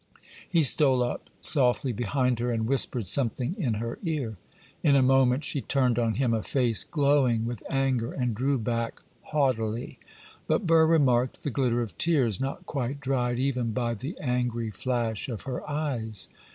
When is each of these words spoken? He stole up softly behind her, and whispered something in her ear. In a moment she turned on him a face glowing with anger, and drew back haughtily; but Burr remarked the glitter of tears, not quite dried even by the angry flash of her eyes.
He 0.49 0.63
stole 0.63 1.03
up 1.03 1.29
softly 1.41 1.91
behind 1.93 2.39
her, 2.39 2.51
and 2.51 2.65
whispered 2.65 3.05
something 3.05 3.55
in 3.59 3.75
her 3.75 3.99
ear. 4.01 4.35
In 4.81 4.95
a 4.95 5.03
moment 5.03 5.45
she 5.45 5.61
turned 5.61 5.99
on 5.99 6.15
him 6.15 6.33
a 6.33 6.41
face 6.41 6.83
glowing 6.83 7.45
with 7.45 7.61
anger, 7.69 8.11
and 8.11 8.33
drew 8.33 8.57
back 8.57 8.99
haughtily; 9.25 9.99
but 10.47 10.65
Burr 10.65 10.87
remarked 10.87 11.43
the 11.43 11.51
glitter 11.51 11.83
of 11.83 11.95
tears, 11.99 12.39
not 12.41 12.65
quite 12.65 12.99
dried 12.99 13.37
even 13.37 13.73
by 13.73 13.93
the 13.93 14.17
angry 14.19 14.71
flash 14.71 15.29
of 15.29 15.43
her 15.43 15.61
eyes. 15.69 16.29